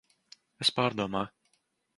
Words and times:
Es 0.65 0.73
pārdomāju. 0.79 1.33